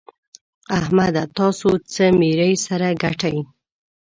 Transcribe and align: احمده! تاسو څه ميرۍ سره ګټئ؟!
احمده! 0.79 1.23
تاسو 1.37 1.69
څه 1.93 2.03
ميرۍ 2.19 2.53
سره 2.65 2.87
ګټئ؟! 3.03 3.37